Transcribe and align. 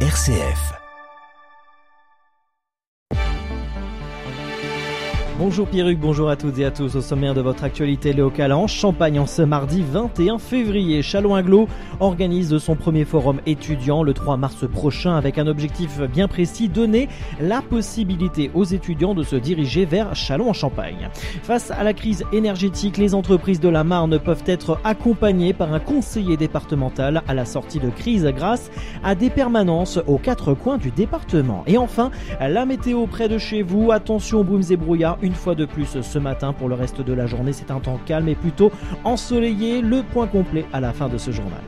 RCF. 0.00 0.85
Bonjour 5.38 5.68
Pierruc, 5.68 5.98
bonjour 6.00 6.30
à 6.30 6.36
toutes 6.36 6.58
et 6.58 6.64
à 6.64 6.70
tous. 6.70 6.96
Au 6.96 7.02
sommaire 7.02 7.34
de 7.34 7.42
votre 7.42 7.62
actualité 7.62 8.14
locale 8.14 8.54
en 8.54 8.66
Champagne 8.66 9.20
en 9.20 9.26
ce 9.26 9.42
mardi 9.42 9.84
21 9.86 10.38
février, 10.38 11.02
Chalon-Aglo 11.02 11.68
organise 12.00 12.56
son 12.56 12.74
premier 12.74 13.04
forum 13.04 13.42
étudiant 13.44 14.02
le 14.02 14.14
3 14.14 14.38
mars 14.38 14.66
prochain 14.66 15.14
avec 15.14 15.36
un 15.36 15.46
objectif 15.46 16.00
bien 16.00 16.26
précis, 16.26 16.70
donner 16.70 17.10
la 17.38 17.60
possibilité 17.60 18.50
aux 18.54 18.64
étudiants 18.64 19.12
de 19.12 19.22
se 19.22 19.36
diriger 19.36 19.84
vers 19.84 20.14
Chalon 20.14 20.48
en 20.48 20.52
Champagne. 20.54 21.10
Face 21.42 21.70
à 21.70 21.84
la 21.84 21.92
crise 21.92 22.24
énergétique, 22.32 22.96
les 22.96 23.14
entreprises 23.14 23.60
de 23.60 23.68
la 23.68 23.84
Marne 23.84 24.18
peuvent 24.18 24.44
être 24.46 24.80
accompagnées 24.84 25.52
par 25.52 25.74
un 25.74 25.80
conseiller 25.80 26.38
départemental 26.38 27.22
à 27.28 27.34
la 27.34 27.44
sortie 27.44 27.78
de 27.78 27.90
crise 27.90 28.24
grâce 28.34 28.70
à 29.04 29.14
des 29.14 29.28
permanences 29.28 29.98
aux 30.06 30.16
quatre 30.16 30.54
coins 30.54 30.78
du 30.78 30.90
département. 30.92 31.62
Et 31.66 31.76
enfin, 31.76 32.10
la 32.40 32.64
météo 32.64 33.06
près 33.06 33.28
de 33.28 33.36
chez 33.36 33.60
vous, 33.60 33.92
attention 33.92 34.42
brumes 34.42 34.62
et 34.70 34.76
brouillards 34.76 35.18
une 35.26 35.34
fois 35.34 35.56
de 35.56 35.64
plus 35.66 36.00
ce 36.00 36.18
matin. 36.18 36.52
Pour 36.52 36.68
le 36.68 36.76
reste 36.76 37.00
de 37.00 37.12
la 37.12 37.26
journée, 37.26 37.52
c'est 37.52 37.70
un 37.70 37.80
temps 37.80 37.98
calme 38.06 38.28
et 38.28 38.36
plutôt 38.36 38.70
ensoleillé. 39.04 39.82
Le 39.82 40.02
point 40.02 40.28
complet 40.28 40.64
à 40.72 40.80
la 40.80 40.92
fin 40.92 41.08
de 41.08 41.18
ce 41.18 41.32
journal. 41.32 41.60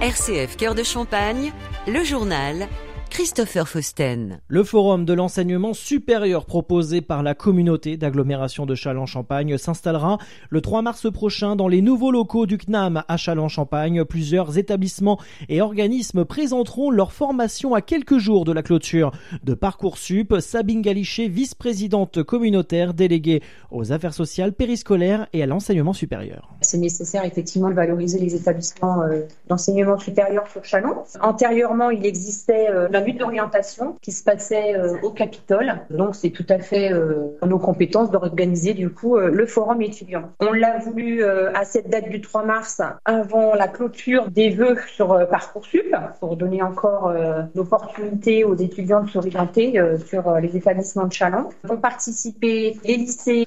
RCF 0.00 0.56
Cœur 0.56 0.74
de 0.76 0.84
Champagne, 0.84 1.52
le 1.88 2.04
journal 2.04 2.68
Christopher 3.16 3.66
Fausten. 3.66 4.42
Le 4.46 4.62
forum 4.62 5.06
de 5.06 5.14
l'enseignement 5.14 5.72
supérieur 5.72 6.44
proposé 6.44 7.00
par 7.00 7.22
la 7.22 7.34
communauté 7.34 7.96
d'agglomération 7.96 8.66
de 8.66 8.74
Châlons-Champagne 8.74 9.56
s'installera 9.56 10.18
le 10.50 10.60
3 10.60 10.82
mars 10.82 11.10
prochain 11.10 11.56
dans 11.56 11.66
les 11.66 11.80
nouveaux 11.80 12.10
locaux 12.10 12.44
du 12.44 12.58
CNAM 12.58 13.04
à 13.08 13.16
Châlons-Champagne. 13.16 14.04
Plusieurs 14.04 14.58
établissements 14.58 15.18
et 15.48 15.62
organismes 15.62 16.26
présenteront 16.26 16.90
leur 16.90 17.10
formation 17.10 17.74
à 17.74 17.80
quelques 17.80 18.18
jours 18.18 18.44
de 18.44 18.52
la 18.52 18.62
clôture 18.62 19.12
de 19.42 19.54
Parcoursup. 19.54 20.34
Sabine 20.40 20.82
Galichet, 20.82 21.28
vice-présidente 21.28 22.22
communautaire 22.22 22.92
déléguée 22.92 23.42
aux 23.70 23.92
affaires 23.92 24.12
sociales, 24.12 24.52
périscolaires 24.52 25.26
et 25.32 25.42
à 25.42 25.46
l'enseignement 25.46 25.94
supérieur. 25.94 26.50
C'est 26.60 26.76
nécessaire 26.76 27.24
effectivement 27.24 27.70
de 27.70 27.74
valoriser 27.74 28.18
les 28.18 28.34
établissements 28.34 29.00
euh, 29.00 29.22
d'enseignement 29.48 29.98
supérieur 29.98 30.46
sur 30.48 30.62
Chalon. 30.66 30.96
Antérieurement, 31.22 31.88
il 31.88 32.04
existait 32.04 32.68
euh, 32.68 32.88
d'orientation 33.12 33.96
qui 34.00 34.12
se 34.12 34.22
passait 34.22 34.74
euh, 34.74 34.96
au 35.02 35.10
Capitole. 35.10 35.80
Donc 35.90 36.14
c'est 36.14 36.30
tout 36.30 36.46
à 36.48 36.58
fait 36.58 36.92
euh, 36.92 37.36
nos 37.44 37.58
compétences 37.58 38.10
d'organiser 38.10 38.74
du 38.74 38.90
coup 38.90 39.16
euh, 39.16 39.30
le 39.30 39.46
forum 39.46 39.82
étudiant. 39.82 40.30
On 40.40 40.52
l'a 40.52 40.78
voulu 40.78 41.24
à 41.24 41.64
cette 41.64 41.88
date 41.88 42.08
du 42.08 42.20
3 42.20 42.44
mars 42.44 42.82
avant 43.04 43.54
la 43.54 43.68
clôture 43.68 44.30
des 44.30 44.50
vœux 44.50 44.76
sur 44.94 45.26
Parcoursup 45.28 45.94
pour 46.20 46.36
donner 46.36 46.62
encore 46.62 47.12
l'opportunité 47.54 48.44
aux 48.44 48.54
étudiants 48.54 49.02
de 49.02 49.08
s'orienter 49.08 49.80
sur 50.06 50.30
les 50.36 50.56
établissements 50.56 51.06
de 51.06 51.12
Chalon. 51.12 51.48
Vont 51.64 51.78
participer 51.78 52.76
les 52.84 52.96
lycées 52.96 53.46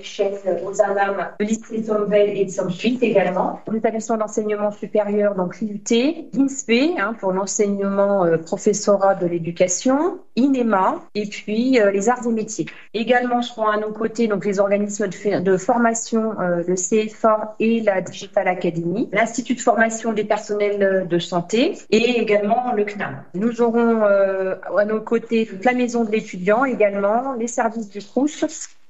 Chênes, 0.00 0.34
aux 0.64 0.80
ANAM, 0.80 1.28
le 1.38 1.46
lycée 1.46 1.82
Somvel 1.82 2.36
et 2.36 2.44
de 2.44 2.70
Suite 2.70 3.02
également. 3.02 3.60
L'établissement 3.70 4.16
d'enseignement 4.16 4.70
supérieur, 4.70 5.34
donc 5.34 5.60
l'IUT, 5.60 6.28
INSPE 6.36 6.98
hein, 6.98 7.14
pour 7.18 7.32
l'enseignement 7.32 8.24
professorat 8.54 9.16
de 9.16 9.26
l'éducation, 9.26 10.20
INEMA 10.36 11.02
et 11.16 11.26
puis 11.26 11.80
euh, 11.80 11.90
les 11.90 12.08
arts 12.08 12.24
et 12.24 12.32
métiers. 12.32 12.66
Également 12.94 13.42
seront 13.42 13.66
à 13.66 13.78
nos 13.78 13.90
côtés 13.90 14.28
donc 14.28 14.44
les 14.44 14.60
organismes 14.60 15.08
de, 15.08 15.56
formation, 15.56 16.40
euh, 16.40 16.62
le 16.68 16.76
CFA 16.76 17.56
et 17.58 17.80
la 17.80 18.00
Digital 18.00 18.46
Academy, 18.46 19.08
l'Institut 19.12 19.56
de 19.56 19.60
formation 19.60 20.12
des 20.12 20.22
personnels 20.22 21.08
de 21.08 21.18
santé 21.18 21.78
et 21.90 22.20
également 22.20 22.72
le 22.76 22.84
CNAM. 22.84 23.24
Nous 23.34 23.60
aurons 23.60 24.04
euh, 24.04 24.54
à 24.78 24.84
nos 24.84 25.00
côtés 25.00 25.50
la 25.64 25.72
maison 25.72 26.04
de 26.04 26.12
l'étudiant 26.12 26.64
également, 26.64 27.32
les 27.32 27.48
services 27.48 27.88
du 27.88 27.98
CRUS 27.98 28.44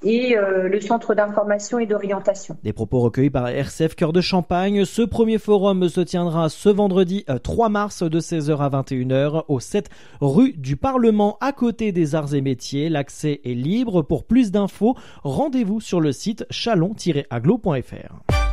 et 0.05 0.37
euh, 0.37 0.69
le 0.69 0.81
centre 0.81 1.15
d'information 1.15 1.79
et 1.79 1.87
d'orientation. 1.87 2.57
Des 2.63 2.73
propos 2.73 3.01
recueillis 3.01 3.31
par 3.31 3.49
RCF 3.49 3.95
Cœur 3.95 4.13
de 4.13 4.21
Champagne. 4.21 4.85
Ce 4.85 5.03
premier 5.03 5.39
forum 5.39 5.89
se 5.89 6.01
tiendra 6.01 6.49
ce 6.49 6.69
vendredi 6.69 7.25
3 7.43 7.67
euh, 7.67 7.69
mars 7.71 8.03
de 8.03 8.21
16h 8.21 8.59
à 8.59 8.69
21h 8.69 9.45
au 9.49 9.61
7 9.61 9.89
rue 10.21 10.53
du 10.53 10.77
Parlement 10.77 11.39
à 11.41 11.53
côté 11.53 11.93
des 11.93 12.15
arts 12.15 12.35
et 12.35 12.41
métiers. 12.41 12.89
L'accès 12.89 13.41
est 13.45 13.55
libre. 13.55 14.03
Pour 14.03 14.25
plus 14.25 14.53
d'infos, 14.53 14.95
rendez-vous 15.23 15.81
sur 15.81 16.01
le 16.01 16.13
site 16.13 16.47
chalon-aglo.fr. 16.51 18.44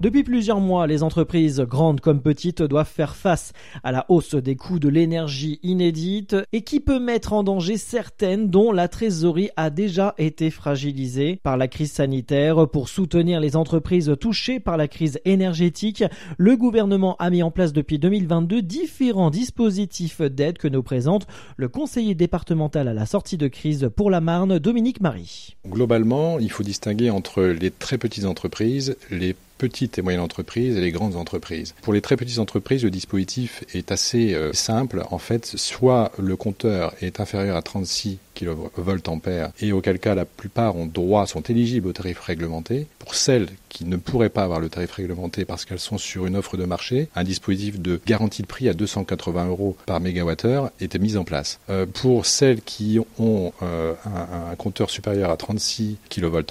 Depuis 0.00 0.24
plusieurs 0.24 0.60
mois, 0.60 0.86
les 0.86 1.02
entreprises 1.02 1.60
grandes 1.60 2.00
comme 2.00 2.20
petites 2.20 2.62
doivent 2.62 2.90
faire 2.90 3.14
face 3.14 3.52
à 3.84 3.92
la 3.92 4.04
hausse 4.08 4.34
des 4.34 4.56
coûts 4.56 4.80
de 4.80 4.88
l'énergie 4.88 5.60
inédite 5.62 6.36
et 6.52 6.62
qui 6.62 6.80
peut 6.80 6.98
mettre 6.98 7.32
en 7.32 7.42
danger 7.42 7.78
certaines 7.78 8.50
dont 8.50 8.72
la 8.72 8.88
trésorerie 8.88 9.50
a 9.56 9.70
déjà 9.70 10.14
été 10.18 10.50
fragilisée 10.50 11.40
par 11.42 11.56
la 11.56 11.68
crise 11.68 11.92
sanitaire. 11.92 12.68
Pour 12.68 12.88
soutenir 12.88 13.40
les 13.40 13.56
entreprises 13.56 14.12
touchées 14.20 14.60
par 14.60 14.76
la 14.76 14.88
crise 14.88 15.20
énergétique, 15.24 16.04
le 16.36 16.56
gouvernement 16.56 17.16
a 17.18 17.30
mis 17.30 17.42
en 17.42 17.52
place 17.52 17.72
depuis 17.72 17.98
2022 17.98 18.62
différents 18.62 19.30
dispositifs 19.30 20.20
d'aide 20.20 20.58
que 20.58 20.68
nous 20.68 20.82
présente 20.82 21.26
le 21.56 21.68
conseiller 21.68 22.16
départemental 22.16 22.88
à 22.88 22.94
la 22.94 23.06
sortie 23.06 23.38
de 23.38 23.48
crise 23.48 23.88
pour 23.94 24.10
la 24.10 24.20
Marne, 24.20 24.58
Dominique 24.58 25.00
Marie. 25.00 25.56
Globalement, 25.66 26.38
il 26.40 26.50
faut 26.50 26.64
distinguer 26.64 27.10
entre 27.10 27.42
les 27.42 27.70
très 27.70 27.96
petites 27.96 28.24
entreprises, 28.24 28.96
les 29.10 29.34
petites 29.58 29.98
et 29.98 30.02
moyennes 30.02 30.20
entreprises 30.20 30.76
et 30.76 30.80
les 30.80 30.92
grandes 30.92 31.16
entreprises. 31.16 31.74
Pour 31.82 31.92
les 31.92 32.00
très 32.00 32.16
petites 32.16 32.38
entreprises, 32.38 32.84
le 32.84 32.90
dispositif 32.90 33.64
est 33.74 33.92
assez 33.92 34.34
euh, 34.34 34.52
simple. 34.52 35.04
En 35.10 35.18
fait, 35.18 35.46
soit 35.46 36.12
le 36.18 36.36
compteur 36.36 36.94
est 37.00 37.20
inférieur 37.20 37.56
à 37.56 37.62
36 37.62 38.18
kVA 38.34 39.52
et 39.60 39.72
auquel 39.72 39.98
cas 39.98 40.14
la 40.14 40.24
plupart 40.24 40.76
ont 40.76 40.86
droit, 40.86 41.26
sont 41.26 41.42
éligibles 41.42 41.88
au 41.88 41.92
tarif 41.92 42.20
réglementé. 42.20 42.86
Pour 42.98 43.14
celles 43.14 43.48
qui 43.68 43.84
ne 43.84 43.96
pourraient 43.96 44.28
pas 44.28 44.44
avoir 44.44 44.60
le 44.60 44.68
tarif 44.68 44.92
réglementé 44.92 45.44
parce 45.44 45.64
qu'elles 45.64 45.78
sont 45.78 45.98
sur 45.98 46.26
une 46.26 46.36
offre 46.36 46.56
de 46.56 46.64
marché, 46.64 47.08
un 47.14 47.24
dispositif 47.24 47.80
de 47.80 48.00
garantie 48.06 48.42
de 48.42 48.46
prix 48.46 48.68
à 48.68 48.74
280 48.74 49.46
euros 49.46 49.76
par 49.86 50.00
mégawattheure 50.00 50.70
était 50.80 50.98
mis 50.98 51.16
en 51.16 51.24
place. 51.24 51.58
Euh, 51.70 51.86
pour 51.86 52.26
celles 52.26 52.62
qui 52.62 52.98
ont 53.18 53.52
euh, 53.62 53.94
un, 54.04 54.54
compteur 54.56 54.90
supérieur 54.90 55.30
à 55.30 55.36
36 55.36 55.96
kVA, 56.08 56.42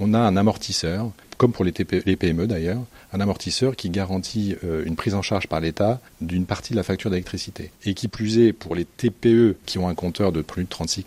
on 0.00 0.14
a 0.14 0.18
un 0.18 0.36
amortisseur 0.36 1.10
comme 1.36 1.52
pour 1.52 1.64
les, 1.64 1.74
les 2.06 2.16
PME 2.16 2.46
d'ailleurs, 2.46 2.80
un 3.12 3.20
amortisseur 3.20 3.76
qui 3.76 3.90
garantit 3.90 4.56
euh, 4.64 4.84
une 4.84 4.96
prise 4.96 5.14
en 5.14 5.22
charge 5.22 5.46
par 5.46 5.60
l'État 5.60 6.00
d'une 6.20 6.46
partie 6.46 6.72
de 6.72 6.76
la 6.76 6.82
facture 6.82 7.10
d'électricité. 7.10 7.70
Et 7.84 7.94
qui 7.94 8.08
plus 8.08 8.38
est, 8.38 8.52
pour 8.52 8.74
les 8.74 8.84
TPE 8.84 9.56
qui 9.66 9.78
ont 9.78 9.88
un 9.88 9.94
compteur 9.94 10.32
de 10.32 10.42
plus 10.42 10.64
de 10.64 10.68
36 10.68 11.04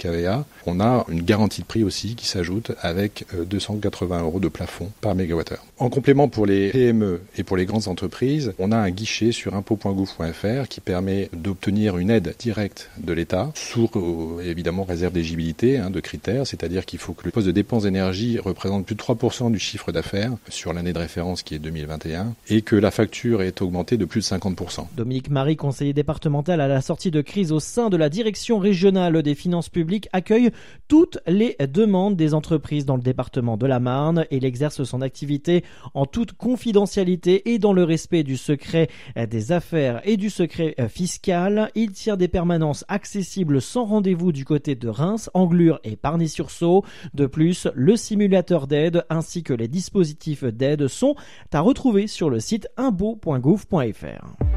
on 0.66 0.80
a 0.80 1.06
une 1.10 1.22
garantie 1.22 1.62
de 1.62 1.68
prix 1.68 1.84
aussi 1.84 2.16
qui 2.16 2.28
s'ajoute 2.28 2.72
avec 2.82 3.26
280 3.34 4.18
euh, 4.18 4.24
euros 4.24 4.40
de 4.40 4.48
plafond 4.48 4.92
par 5.02 5.16
mégawattheure. 5.16 5.64
En 5.78 5.90
complément, 5.90 6.28
pour 6.28 6.46
les 6.46 6.72
PME 6.72 7.22
et 7.38 7.44
pour 7.44 7.58
les 7.58 7.66
grandes 7.66 7.88
entreprises, 7.88 8.54
on 8.60 8.72
a 8.72 8.78
un 8.78 8.90
guichet 8.90 9.32
sur 9.32 9.56
impôt.gouv.fr 9.56 10.68
qui 10.68 10.82
permet 10.82 11.30
d'obtenir 11.34 11.98
une 11.98 12.10
aide 12.10 12.36
directe 12.38 12.90
de 12.98 13.14
l'État, 13.14 13.52
sous 13.56 13.90
euh, 13.96 14.42
évidemment 14.42 14.84
réserve 14.84 15.14
d'éligibilité 15.14 15.78
hein, 15.78 15.90
de 15.90 16.00
critères, 16.00 16.46
c'est-à-dire 16.46 16.86
qu'il 16.86 17.00
faut 17.00 17.14
que 17.14 17.26
le 17.26 17.32
poste 17.32 17.48
de 17.48 17.52
dépense 17.52 17.84
d'énergie 17.84 18.40
représente 18.40 18.86
plus 18.86 18.96
de 18.96 19.02
3% 19.02 19.52
du 19.52 19.60
chiffre 19.60 19.92
d'affaires 19.92 20.34
sur 20.50 20.74
l'année 20.74 20.94
de 20.94 21.00
référence 21.00 21.44
qui 21.44 21.56
est 21.56 21.60
2021 21.60 22.34
et 22.50 22.62
que 22.62 22.76
la 22.76 22.92
facture 22.92 23.42
est 23.42 23.62
augmentée 23.62 23.98
de 23.98 24.06
plus 24.06 24.30
de 24.30 24.36
50%. 24.36 24.88
Dominique 24.96 25.30
Marie, 25.30 25.56
conseiller 25.56 25.94
départemental 25.94 26.62
à 26.62 26.68
la 26.68 26.82
sortie 26.82 27.12
de 27.12 27.22
crise 27.22 27.52
au 27.52 27.60
sein 27.60 27.90
de 27.90 27.98
la 27.98 28.10
direction 28.10 28.60
régionale 28.60 29.22
des 29.24 29.36
finances 29.36 29.70
publiques, 29.70 29.99
accueille 30.14 30.52
toutes 30.88 31.20
les 31.28 31.56
demandes 31.72 32.16
des 32.16 32.34
entreprises 32.34 32.86
dans 32.86 32.96
le 32.96 33.02
département 33.02 33.58
de 33.58 33.66
la 33.66 33.80
Marne 33.80 34.26
il 34.32 34.46
exerce 34.46 34.84
son 34.84 35.02
activité 35.02 35.64
en 35.94 36.06
toute 36.06 36.34
confidentialité 36.34 37.52
et 37.52 37.60
dans 37.60 37.74
le 37.74 37.84
respect 37.84 38.24
du 38.24 38.38
secret 38.38 38.90
des 39.16 39.52
affaires 39.52 40.02
et 40.04 40.18
du 40.18 40.30
secret 40.30 40.76
fiscal. 40.88 41.72
Il 41.76 41.92
tient 41.92 42.18
des 42.18 42.28
permanences 42.28 42.86
accessibles 42.88 43.62
sans 43.62 43.86
rendez-vous 43.86 44.32
du 44.32 44.46
côté 44.46 44.76
de 44.76 44.88
Reims, 44.88 45.30
Anglure 45.34 45.80
et 45.84 45.96
Parny-sur-Sault. 45.96 46.84
De 47.14 47.26
plus, 47.26 47.68
le 47.74 47.96
simulateur 47.96 48.68
d'aide 48.68 49.06
ainsi 49.10 49.44
que 49.44 49.54
les 49.54 49.68
dispositifs 49.68 50.44
d'aide 50.44 50.88
sont 50.88 51.16
à 51.54 51.62
retrouver 51.62 52.08
sur 52.08 52.30
le 52.30 52.40
site 52.40 52.68
imbo.gouv.fr. 52.78 54.49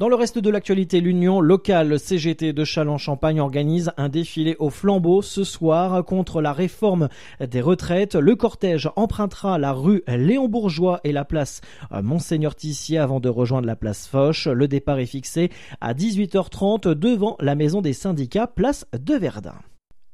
Dans 0.00 0.08
le 0.08 0.14
reste 0.14 0.38
de 0.38 0.48
l'actualité, 0.48 1.02
l'Union 1.02 1.42
locale 1.42 1.98
CGT 1.98 2.54
de 2.54 2.64
Châlons-Champagne 2.64 3.38
organise 3.38 3.92
un 3.98 4.08
défilé 4.08 4.56
au 4.58 4.70
flambeau 4.70 5.20
ce 5.20 5.44
soir 5.44 6.02
contre 6.06 6.40
la 6.40 6.54
réforme 6.54 7.10
des 7.38 7.60
retraites. 7.60 8.14
Le 8.14 8.34
cortège 8.34 8.88
empruntera 8.96 9.58
la 9.58 9.72
rue 9.72 10.02
Léon 10.08 10.48
Bourgeois 10.48 11.00
et 11.04 11.12
la 11.12 11.26
place 11.26 11.60
Monseigneur 11.90 12.54
Tissier 12.54 12.96
avant 12.96 13.20
de 13.20 13.28
rejoindre 13.28 13.66
la 13.66 13.76
place 13.76 14.06
Foch. 14.06 14.46
Le 14.46 14.68
départ 14.68 14.98
est 15.00 15.04
fixé 15.04 15.50
à 15.82 15.92
18h30 15.92 16.94
devant 16.94 17.36
la 17.38 17.54
maison 17.54 17.82
des 17.82 17.92
syndicats, 17.92 18.46
place 18.46 18.86
de 18.98 19.16
Verdun. 19.16 19.52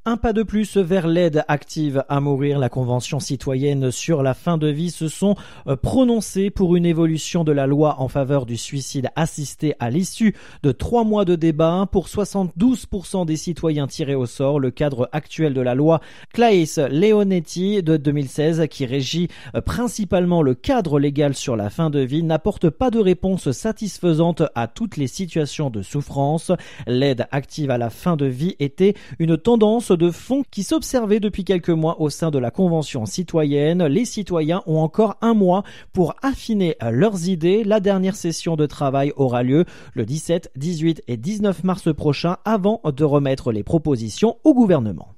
Un 0.08 0.16
pas 0.16 0.32
de 0.32 0.44
plus 0.44 0.76
vers 0.76 1.08
l'aide 1.08 1.42
active 1.48 2.04
à 2.08 2.20
mourir. 2.20 2.60
La 2.60 2.68
Convention 2.68 3.18
citoyenne 3.18 3.90
sur 3.90 4.22
la 4.22 4.34
fin 4.34 4.56
de 4.56 4.68
vie 4.68 4.92
se 4.92 5.08
sont 5.08 5.34
euh, 5.66 5.74
prononcés 5.74 6.48
pour 6.48 6.76
une 6.76 6.86
évolution 6.86 7.42
de 7.42 7.50
la 7.50 7.66
loi 7.66 7.96
en 7.98 8.06
faveur 8.06 8.46
du 8.46 8.56
suicide 8.56 9.08
assisté 9.16 9.74
à 9.80 9.90
l'issue 9.90 10.36
de 10.62 10.70
trois 10.70 11.02
mois 11.02 11.24
de 11.24 11.34
débat. 11.34 11.88
Pour 11.90 12.06
72% 12.06 13.26
des 13.26 13.34
citoyens 13.34 13.88
tirés 13.88 14.14
au 14.14 14.26
sort, 14.26 14.60
le 14.60 14.70
cadre 14.70 15.08
actuel 15.10 15.54
de 15.54 15.60
la 15.60 15.74
loi 15.74 16.00
Claes 16.32 16.88
Leonetti 16.88 17.82
de 17.82 17.96
2016, 17.96 18.68
qui 18.70 18.86
régit 18.86 19.26
euh, 19.56 19.60
principalement 19.60 20.40
le 20.40 20.54
cadre 20.54 21.00
légal 21.00 21.34
sur 21.34 21.56
la 21.56 21.68
fin 21.68 21.90
de 21.90 21.98
vie, 21.98 22.22
n'apporte 22.22 22.70
pas 22.70 22.92
de 22.92 23.00
réponse 23.00 23.50
satisfaisante 23.50 24.44
à 24.54 24.68
toutes 24.68 24.98
les 24.98 25.08
situations 25.08 25.68
de 25.68 25.82
souffrance. 25.82 26.52
L'aide 26.86 27.26
active 27.32 27.72
à 27.72 27.78
la 27.78 27.90
fin 27.90 28.14
de 28.14 28.26
vie 28.26 28.54
était 28.60 28.94
une 29.18 29.36
tendance 29.36 29.95
de 29.96 30.10
fond 30.10 30.42
qui 30.50 30.62
s'observait 30.62 31.20
depuis 31.20 31.44
quelques 31.44 31.70
mois 31.70 32.00
au 32.00 32.10
sein 32.10 32.30
de 32.30 32.38
la 32.38 32.50
Convention 32.50 33.06
citoyenne. 33.06 33.84
Les 33.86 34.04
citoyens 34.04 34.62
ont 34.66 34.78
encore 34.78 35.16
un 35.20 35.34
mois 35.34 35.64
pour 35.92 36.14
affiner 36.22 36.76
leurs 36.90 37.28
idées. 37.28 37.64
La 37.64 37.80
dernière 37.80 38.16
session 38.16 38.56
de 38.56 38.66
travail 38.66 39.12
aura 39.16 39.42
lieu 39.42 39.64
le 39.94 40.04
17, 40.04 40.52
18 40.56 41.02
et 41.08 41.16
19 41.16 41.64
mars 41.64 41.94
prochain 41.94 42.36
avant 42.44 42.80
de 42.84 43.04
remettre 43.04 43.52
les 43.52 43.62
propositions 43.62 44.36
au 44.44 44.54
gouvernement. 44.54 45.15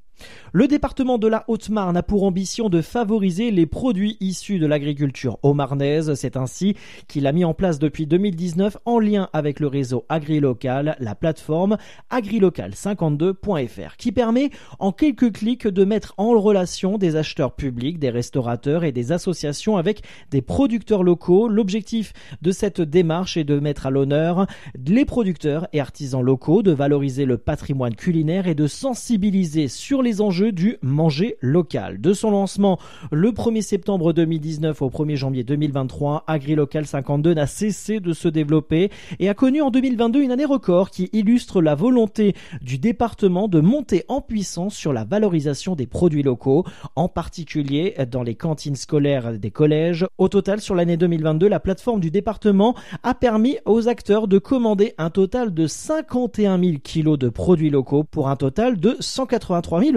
Le 0.53 0.67
département 0.67 1.19
de 1.19 1.29
la 1.29 1.44
Haute-Marne 1.49 1.97
a 1.97 2.03
pour 2.03 2.25
ambition 2.25 2.69
de 2.69 2.81
favoriser 2.81 3.50
les 3.50 3.67
produits 3.67 4.17
issus 4.20 4.59
de 4.59 4.67
l'agriculture 4.67 5.38
haut-marnaise. 5.43 6.15
C'est 6.15 6.37
ainsi 6.37 6.75
qu'il 7.06 7.26
a 7.26 7.32
mis 7.32 7.44
en 7.44 7.55
place 7.55 7.79
depuis 7.79 8.06
2019, 8.06 8.79
en 8.85 8.99
lien 8.99 9.29
avec 9.32 9.61
le 9.61 9.67
réseau 9.67 10.05
AgriLocal, 10.09 10.97
la 10.99 11.15
plateforme 11.15 11.76
agrilocal52.fr, 12.11 13.97
qui 13.97 14.12
permet 14.12 14.50
en 14.79 14.93
quelques 14.93 15.32
clics 15.32 15.69
de 15.69 15.85
mettre 15.85 16.15
en 16.17 16.38
relation 16.41 16.99
des 16.99 17.17
acheteurs 17.17 17.55
publics, 17.55 17.99
des 17.99 18.11
restaurateurs 18.11 18.85
et 18.85 18.93
des 18.93 19.12
associations 19.12 19.76
avec 19.76 20.03
des 20.31 20.43
producteurs 20.43 21.03
locaux. 21.03 21.49
L'objectif 21.49 22.12
de 22.43 22.53
cette 22.53 22.81
démarche 22.81 23.37
est 23.37 23.44
de 23.44 23.59
mettre 23.61 23.87
à 23.87 23.91
l'honneur 23.91 24.47
les 24.87 25.05
producteurs 25.05 25.69
et 25.73 25.81
artisans 25.81 26.23
locaux, 26.23 26.62
de 26.62 26.73
valoriser 26.73 27.25
le 27.25 27.38
patrimoine 27.38 27.94
culinaire 27.94 28.49
et 28.49 28.55
de 28.55 28.67
sensibiliser 28.67 29.69
sur 29.69 30.03
les 30.03 30.07
enjeux 30.20 30.52
du 30.52 30.76
manger 30.82 31.37
local. 31.40 32.00
De 32.00 32.12
son 32.12 32.31
lancement 32.31 32.78
le 33.12 33.31
1er 33.31 33.62
septembre 33.62 34.12
2019 34.12 34.82
au 34.82 34.90
1er 34.90 35.16
janvier 35.16 35.44
2023, 35.44 36.25
AgriLocal 36.26 36.87
52 36.87 37.34
n'a 37.34 37.46
cessé 37.46 38.00
de 38.00 38.12
se 38.12 38.28
développer 38.28 38.90
et 39.19 39.28
a 39.28 39.34
connu 39.34 39.62
en 39.62 39.70
2022 39.70 40.22
une 40.22 40.31
année 40.31 40.44
record 40.44 40.90
qui 40.90 41.08
illustre 41.12 41.62
la 41.62 41.75
volonté 41.75 42.34
du 42.62 42.78
département 42.78 43.49
de 43.49 43.60
monter 43.60 44.05
en 44.08 44.20
puissance 44.20 44.75
sur 44.75 44.93
la 44.93 45.05
valorisation 45.05 45.75
des 45.75 45.87
produits 45.87 46.22
locaux, 46.22 46.64
en 46.96 47.08
particulier 47.08 47.94
dans 48.10 48.22
les 48.22 48.34
cantines 48.34 48.76
scolaires 48.76 49.38
des 49.38 49.50
collèges. 49.50 50.06
Au 50.19 50.28
total, 50.28 50.60
sur 50.60 50.75
l'année 50.75 50.96
2022, 50.96 51.49
la 51.49 51.60
plateforme 51.60 52.00
du 52.00 52.10
département 52.10 52.75
a 53.02 53.14
permis 53.14 53.58
aux 53.64 53.88
acteurs 53.88 54.28
de 54.28 54.38
commander 54.38 54.94
un 54.99 55.10
total 55.10 55.55
de 55.55 55.66
51 55.66 56.58
000 56.58 56.72
kilos 56.82 57.19
de 57.19 57.28
produits 57.28 57.70
locaux 57.70 58.05
pour 58.05 58.28
un 58.28 58.37
total 58.37 58.78
de 58.78 58.96
183 59.00 59.82
000 59.82 59.96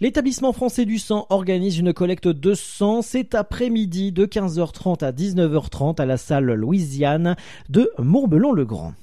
L'établissement 0.00 0.52
français 0.52 0.84
du 0.84 0.98
sang 0.98 1.26
organise 1.30 1.78
une 1.78 1.92
collecte 1.92 2.28
de 2.28 2.54
sang 2.54 3.02
cet 3.02 3.34
après-midi 3.34 4.12
de 4.12 4.26
15h30 4.26 5.04
à 5.04 5.12
19h30 5.12 6.00
à 6.00 6.06
la 6.06 6.16
salle 6.16 6.52
Louisiane 6.52 7.36
de 7.68 7.90
Mourbelon-le-Grand. 7.98 8.94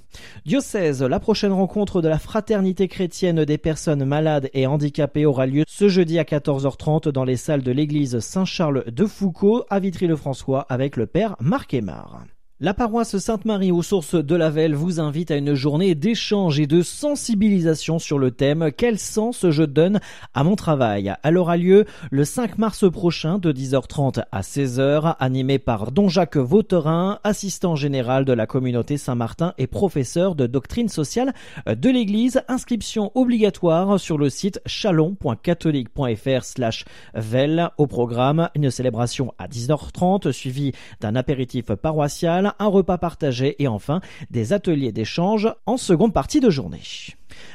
Diocèse, 0.45 1.01
la 1.01 1.19
prochaine 1.19 1.51
rencontre 1.51 2.01
de 2.01 2.07
la 2.07 2.19
fraternité 2.19 2.88
chrétienne 2.88 3.45
des 3.45 3.57
personnes 3.57 4.05
malades 4.05 4.50
et 4.53 4.67
handicapées 4.67 5.25
aura 5.25 5.45
lieu 5.45 5.63
ce 5.67 5.89
jeudi 5.89 6.19
à 6.19 6.23
14h30 6.23 7.09
dans 7.09 7.23
les 7.23 7.38
salles 7.38 7.63
de 7.63 7.71
l'église 7.71 8.19
Saint-Charles 8.19 8.83
de 8.91 9.05
Foucault 9.05 9.65
à 9.69 9.79
Vitry-le-François 9.79 10.65
avec 10.69 10.97
le 10.97 11.07
père 11.07 11.35
Marc 11.39 11.73
Aymar. 11.73 12.25
La 12.63 12.74
paroisse 12.74 13.18
Sainte-Marie 13.18 13.74
aux 13.74 13.81
sources 13.81 14.15
de 14.15 14.36
la 14.38 14.50
Velle 14.50 14.74
vous 14.74 15.01
invite 15.01 15.31
à 15.31 15.36
une 15.36 15.54
journée 15.54 15.95
d'échange 15.95 16.62
et 16.62 16.65
de 16.65 16.81
sensibilisation 16.81 18.00
sur 18.00 18.18
le 18.18 18.31
thème 18.31 18.71
Quel 18.77 18.98
sens 19.00 19.50
je 19.50 19.63
donne 19.63 20.00
à 20.33 20.45
mon 20.45 20.56
travail? 20.56 21.13
Elle 21.24 21.38
aura 21.38 21.57
lieu 21.57 21.83
le 22.10 22.24
5 22.24 22.57
mars 22.57 22.89
prochain 22.89 23.38
de 23.38 23.51
10h30 23.51 24.24
à 24.31 24.39
16h, 24.39 25.18
animé 25.19 25.60
par 25.60 25.92
Don 25.92 26.07
Jacques 26.07 26.38
Vauterin, 26.38 27.19
assistant 27.25 27.75
général 27.75 28.24
de 28.24 28.31
la 28.31 28.48
communauté 28.48 28.95
Saint-Martin 28.95 29.54
et 29.57 29.68
professeur 29.68 30.33
de 30.33 30.48
doctrine 30.48 30.88
sociale 30.88 31.33
de 31.68 31.89
l'Église. 31.89 32.44
Inscription 32.48 33.12
obligatoire 33.13 34.00
sur 34.00 34.18
le 34.18 34.30
site 34.30 34.62
chalon.catholique.fr 34.65 36.45
slash 36.45 36.86
Velle. 37.13 37.71
Au 37.77 37.88
programme, 37.88 38.50
une 38.56 38.71
célébration 38.71 39.33
à 39.38 39.50
10h30 39.50 40.31
suivie 40.31 40.71
d'un 41.01 41.18
apéritif 41.18 41.65
paroissial 41.74 42.52
un 42.59 42.67
repas 42.67 42.97
partagé 42.97 43.61
et 43.61 43.67
enfin 43.67 44.01
des 44.29 44.53
ateliers 44.53 44.91
d'échange 44.91 45.53
en 45.65 45.77
seconde 45.77 46.13
partie 46.13 46.39
de 46.39 46.50
journée. 46.50 46.81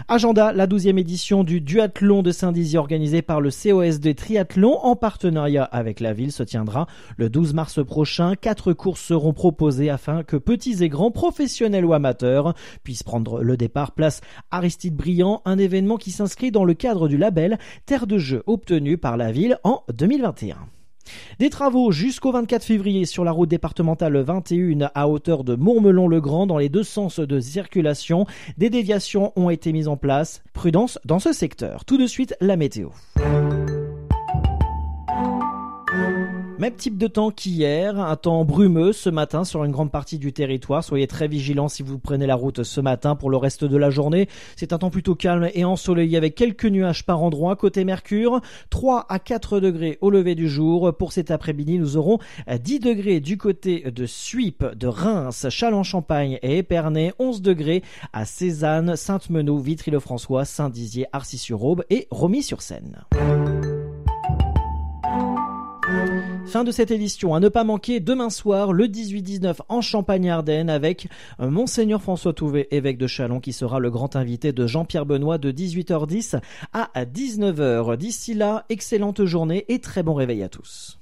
Agenda, 0.08 0.52
la 0.52 0.66
douzième 0.66 0.98
édition 0.98 1.44
du 1.44 1.60
duathlon 1.60 2.22
de 2.22 2.30
Saint-Dizier 2.30 2.78
organisé 2.78 3.22
par 3.22 3.40
le 3.40 3.50
COSD 3.50 4.14
Triathlon 4.14 4.78
en 4.78 4.96
partenariat 4.96 5.64
avec 5.64 6.00
la 6.00 6.12
ville 6.12 6.32
se 6.32 6.42
tiendra 6.42 6.86
le 7.16 7.28
12 7.28 7.54
mars 7.54 7.84
prochain. 7.84 8.34
Quatre 8.34 8.72
courses 8.72 9.02
seront 9.02 9.32
proposées 9.32 9.90
afin 9.90 10.22
que 10.22 10.36
petits 10.36 10.82
et 10.82 10.88
grands 10.88 11.10
professionnels 11.10 11.84
ou 11.84 11.92
amateurs 11.92 12.54
puissent 12.82 13.02
prendre 13.02 13.42
le 13.42 13.56
départ 13.56 13.92
place 13.92 14.20
Aristide 14.50 14.96
Briand, 14.96 15.42
un 15.44 15.58
événement 15.58 15.96
qui 15.96 16.10
s'inscrit 16.10 16.50
dans 16.50 16.64
le 16.64 16.74
cadre 16.74 17.08
du 17.08 17.16
label 17.16 17.58
Terre 17.86 18.06
de 18.06 18.18
jeu 18.18 18.42
obtenu 18.46 18.98
par 18.98 19.16
la 19.16 19.32
ville 19.32 19.58
en 19.64 19.82
2021. 19.92 20.56
Des 21.38 21.50
travaux 21.50 21.93
jusqu'au 21.93 22.32
24 22.32 22.64
février 22.64 23.05
sur 23.05 23.25
la 23.25 23.32
route 23.32 23.49
départementale 23.49 24.16
21 24.19 24.90
à 24.94 25.08
hauteur 25.08 25.44
de 25.44 25.55
Mourmelon-le-Grand 25.55 26.46
dans 26.46 26.58
les 26.58 26.69
deux 26.69 26.82
sens 26.82 27.20
de 27.20 27.40
circulation. 27.40 28.26
Des 28.56 28.70
déviations 28.70 29.32
ont 29.37 29.50
été 29.50 29.72
mises 29.72 29.88
en 29.88 29.96
place. 29.96 30.43
Prudence 30.52 30.99
dans 31.05 31.19
ce 31.19 31.32
secteur. 31.32 31.84
Tout 31.84 31.99
de 31.99 32.06
suite, 32.06 32.34
la 32.40 32.56
météo. 32.56 32.88
Même 36.58 36.75
type 36.75 36.99
de 36.99 37.06
temps 37.06 37.31
qu'hier, 37.31 38.00
un 38.00 38.16
temps 38.16 38.44
brumeux 38.44 38.93
ce 38.93 39.10
matin 39.10 39.44
sur 39.44 39.62
une 39.62 39.70
grande 39.70 39.93
partie 39.93 40.19
du 40.19 40.32
territoire. 40.32 40.82
Soyez 40.82 41.06
très 41.06 41.28
vigilants 41.28 41.69
si 41.69 41.84
vous 41.84 42.00
prenez 42.00 42.26
la 42.26 42.34
route 42.34 42.64
ce 42.64 42.81
matin 42.81 43.14
pour 43.14 43.31
le 43.31 43.37
reste 43.37 43.64
de 43.64 43.76
la 43.76 43.90
journée. 43.90 44.28
C'est 44.56 44.72
un 44.72 44.78
temps 44.78 44.90
plutôt 44.90 45.14
calme 45.14 45.49
et 45.55 45.64
ensoleillé 45.64 46.16
avec 46.16 46.34
quelques 46.34 46.64
nuages 46.64 47.06
par 47.06 47.22
endroits. 47.22 47.55
Côté 47.55 47.84
Mercure, 47.84 48.40
3 48.70 49.06
à 49.08 49.20
4 49.20 49.60
degrés 49.60 49.99
au 50.00 50.10
lever 50.10 50.34
du 50.34 50.49
jour. 50.49 50.93
Pour 50.96 51.12
cet 51.12 51.31
après-midi, 51.31 51.78
nous 51.78 51.96
aurons 51.96 52.19
10 52.53 52.81
degrés 52.81 53.20
du 53.20 53.38
côté 53.38 53.93
de 53.93 54.05
Suippes, 54.05 54.67
de 54.74 54.88
Reims, 54.88 55.46
Châlons-Champagne 55.48 56.41
et 56.43 56.58
Épernay, 56.58 57.12
11 57.20 57.41
degrés 57.41 57.84
à 58.12 58.24
Cézanne, 58.24 58.96
Sainte-Meneau, 58.96 59.58
Vitry-le-François, 59.58 60.44
Saint-Dizier, 60.44 61.06
Arcis-sur-Aube 61.12 61.84
et 61.88 62.08
Romilly-sur-Seine. 62.10 63.05
Fin 66.48 66.64
de 66.64 66.70
cette 66.70 66.90
édition, 66.90 67.34
à 67.34 67.40
ne 67.40 67.50
pas 67.50 67.62
manquer 67.62 68.00
demain 68.00 68.31
soir, 68.31 68.72
le 68.72 68.86
18-19 68.86 69.56
en 69.69 69.82
Champagne-Ardenne 69.82 70.70
avec 70.70 71.06
euh, 71.40 71.50
Monseigneur 71.50 72.00
François 72.00 72.32
Touvet, 72.32 72.69
évêque 72.70 72.96
de 72.96 73.06
Chalon, 73.06 73.38
qui 73.38 73.52
sera 73.52 73.78
le 73.78 73.90
grand 73.90 74.17
invité 74.17 74.52
de 74.52 74.67
Jean-Pierre 74.67 75.05
Benoît 75.05 75.36
de 75.36 75.52
18h10 75.52 76.40
à 76.72 77.05
19h. 77.05 77.98
D'ici 77.98 78.32
là, 78.32 78.64
excellente 78.70 79.26
journée 79.26 79.67
et 79.69 79.81
très 79.81 80.02
bon 80.02 80.14
réveil 80.14 80.43
à 80.43 80.48
tous. 80.48 80.98